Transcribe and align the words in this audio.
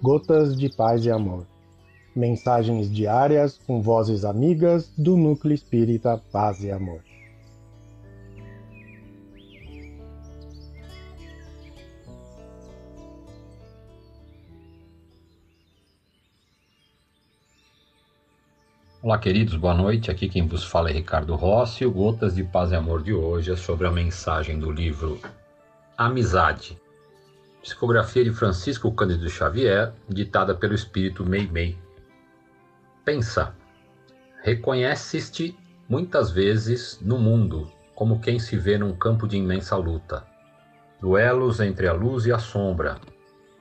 Gotas 0.00 0.56
de 0.56 0.68
Paz 0.68 1.04
e 1.04 1.10
Amor. 1.10 1.44
Mensagens 2.14 2.88
diárias 2.88 3.58
com 3.66 3.82
vozes 3.82 4.24
amigas 4.24 4.92
do 4.96 5.16
Núcleo 5.16 5.52
Espírita 5.52 6.22
Paz 6.30 6.62
e 6.62 6.70
Amor. 6.70 7.00
Olá, 19.02 19.18
queridos, 19.18 19.56
boa 19.56 19.74
noite. 19.74 20.12
Aqui 20.12 20.28
quem 20.28 20.46
vos 20.46 20.62
fala 20.62 20.90
é 20.90 20.92
Ricardo 20.92 21.34
Rossi. 21.34 21.84
O 21.84 21.90
Gotas 21.90 22.36
de 22.36 22.44
Paz 22.44 22.70
e 22.70 22.76
Amor 22.76 23.02
de 23.02 23.12
hoje 23.12 23.50
é 23.50 23.56
sobre 23.56 23.88
a 23.88 23.90
mensagem 23.90 24.60
do 24.60 24.70
livro 24.70 25.20
Amizade, 25.96 26.78
psicografia 27.62 28.24
de 28.24 28.32
Francisco 28.32 28.90
Cândido 28.92 29.28
Xavier, 29.28 29.92
ditada 30.08 30.54
pelo 30.54 30.74
espírito 30.74 31.24
Meimei. 31.24 31.78
Pensa, 33.04 33.54
reconheces-te 34.42 35.56
muitas 35.88 36.30
vezes 36.30 37.00
no 37.00 37.18
mundo 37.18 37.70
como 37.94 38.20
quem 38.20 38.38
se 38.38 38.56
vê 38.56 38.78
num 38.78 38.94
campo 38.94 39.26
de 39.26 39.36
imensa 39.36 39.76
luta. 39.76 40.24
Duelos 41.00 41.60
entre 41.60 41.88
a 41.88 41.92
luz 41.92 42.26
e 42.26 42.32
a 42.32 42.38
sombra, 42.38 42.98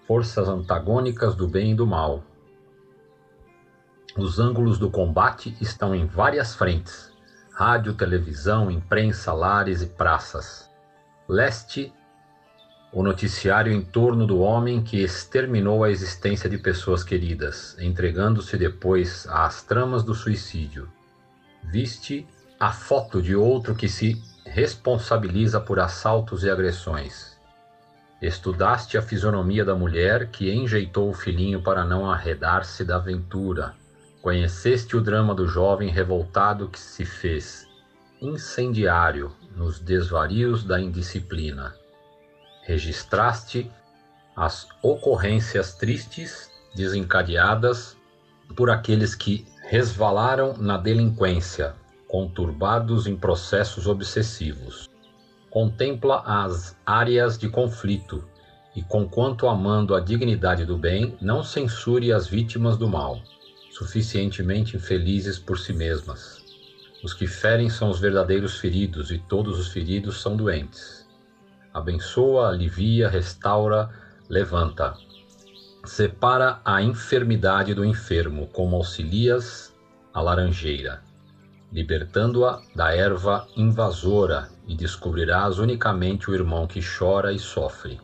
forças 0.05 0.47
antagônicas 0.47 1.35
do 1.35 1.47
bem 1.47 1.71
e 1.71 1.75
do 1.75 1.85
mal 1.87 2.23
os 4.17 4.39
ângulos 4.39 4.79
do 4.79 4.89
combate 4.89 5.55
estão 5.61 5.93
em 5.93 6.07
várias 6.07 6.55
frentes: 6.55 7.13
rádio, 7.53 7.93
televisão, 7.93 8.71
imprensa, 8.71 9.31
lares 9.31 9.83
e 9.83 9.85
praças. 9.85 10.67
Leste, 11.29 11.93
o 12.91 13.03
noticiário 13.03 13.71
em 13.71 13.81
torno 13.81 14.25
do 14.25 14.39
homem 14.39 14.81
que 14.81 15.01
exterminou 15.03 15.83
a 15.83 15.89
existência 15.89 16.49
de 16.49 16.57
pessoas 16.57 17.03
queridas, 17.03 17.75
entregando-se 17.79 18.57
depois 18.57 19.27
às 19.29 19.61
tramas 19.61 20.03
do 20.03 20.13
suicídio. 20.13 20.89
Viste 21.63 22.25
a 22.59 22.71
foto 22.71 23.21
de 23.21 23.35
outro 23.35 23.75
que 23.75 23.89
se 23.89 24.21
responsabiliza 24.45 25.59
por 25.59 25.79
assaltos 25.79 26.43
e 26.43 26.49
agressões. 26.49 27.37
Estudaste 28.21 28.97
a 28.97 29.01
fisionomia 29.01 29.63
da 29.63 29.75
mulher 29.75 30.29
que 30.29 30.51
enjeitou 30.51 31.09
o 31.09 31.13
filhinho 31.13 31.61
para 31.61 31.85
não 31.85 32.09
arredar-se 32.09 32.83
da 32.83 32.95
aventura 32.95 33.75
Conheceste 34.27 34.97
o 34.97 35.01
drama 35.01 35.33
do 35.33 35.47
jovem 35.47 35.89
revoltado 35.89 36.67
que 36.67 36.77
se 36.77 37.05
fez 37.05 37.65
incendiário 38.19 39.31
nos 39.55 39.79
desvarios 39.79 40.65
da 40.65 40.81
indisciplina. 40.81 41.73
Registraste 42.67 43.71
as 44.35 44.67
ocorrências 44.83 45.73
tristes 45.73 46.51
desencadeadas 46.75 47.95
por 48.55 48.69
aqueles 48.69 49.15
que 49.15 49.45
resvalaram 49.63 50.53
na 50.57 50.77
delinquência, 50.77 51.73
conturbados 52.07 53.07
em 53.07 53.15
processos 53.15 53.87
obsessivos. 53.87 54.89
Contempla 55.49 56.21
as 56.25 56.77
áreas 56.85 57.37
de 57.37 57.49
conflito 57.49 58.23
e, 58.75 58.83
conquanto 58.83 59.47
amando 59.47 59.95
a 59.95 60.01
dignidade 60.01 60.65
do 60.65 60.77
bem, 60.77 61.17
não 61.21 61.43
censure 61.43 62.11
as 62.11 62.27
vítimas 62.27 62.77
do 62.77 62.87
mal 62.87 63.21
suficientemente 63.77 64.75
infelizes 64.75 65.37
por 65.37 65.59
si 65.59 65.71
mesmas. 65.71 66.43
Os 67.03 67.13
que 67.13 67.27
ferem 67.27 67.69
são 67.69 67.91
os 67.91 67.99
verdadeiros 67.99 68.57
feridos, 68.57 69.11
e 69.11 69.19
todos 69.19 69.59
os 69.59 69.67
feridos 69.67 70.19
são 70.19 70.35
doentes. 70.35 71.06
Abençoa, 71.77 72.49
alivia, 72.49 73.07
restaura, 73.07 73.89
levanta. 74.27 74.95
Separa 75.85 76.59
a 76.65 76.81
enfermidade 76.81 77.75
do 77.75 77.85
enfermo, 77.85 78.47
como 78.47 78.75
auxilias 78.75 79.71
a 80.11 80.19
laranjeira, 80.19 81.03
libertando-a 81.71 82.59
da 82.75 82.95
erva 82.95 83.47
invasora, 83.55 84.49
e 84.67 84.75
descobrirás 84.75 85.59
unicamente 85.59 86.31
o 86.31 86.33
irmão 86.33 86.65
que 86.65 86.81
chora 86.81 87.31
e 87.31 87.37
sofre. 87.37 88.01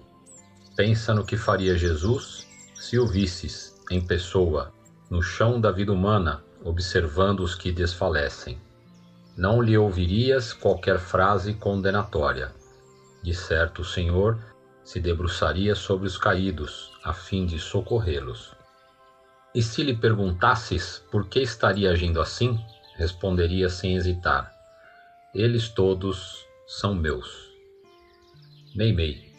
Pensa 0.76 1.14
no 1.16 1.26
que 1.26 1.36
faria 1.36 1.76
Jesus 1.76 2.48
se 2.76 3.00
o 3.00 3.08
visses 3.08 3.76
em 3.90 4.00
pessoa 4.00 4.72
no 5.10 5.22
chão 5.22 5.60
da 5.60 5.72
vida 5.72 5.92
humana, 5.92 6.44
observando 6.64 7.40
os 7.40 7.56
que 7.56 7.72
desfalecem. 7.72 8.58
Não 9.36 9.64
lhe 9.64 9.76
ouvirias 9.76 10.54
qualquer 10.54 11.00
frase 11.00 11.56
condenatória. 11.56 12.52
De 13.24 13.34
certo, 13.34 13.82
o 13.82 13.86
Senhor 13.86 14.38
se 14.84 15.00
debruçaria 15.00 15.76
sobre 15.76 16.08
os 16.08 16.18
caídos, 16.18 16.92
a 17.04 17.14
fim 17.14 17.46
de 17.46 17.58
socorrê-los. 17.58 18.54
E 19.56 19.64
se 19.64 19.82
lhe 19.82 19.96
perguntasses 19.96 21.02
por 21.10 21.28
que 21.30 21.40
estaria 21.40 21.92
agindo 21.92 22.20
assim, 22.20 22.60
responderia 22.98 23.70
sem 23.70 23.96
hesitar: 23.96 24.54
Eles 25.34 25.70
todos 25.70 26.46
são 26.68 26.94
meus. 26.94 27.50
Meimei. 28.76 29.32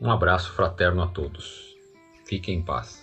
Um 0.00 0.10
abraço 0.10 0.50
fraterno 0.52 1.02
a 1.02 1.06
todos. 1.06 1.74
Fiquem 2.26 2.58
em 2.58 2.62
paz. 2.62 3.02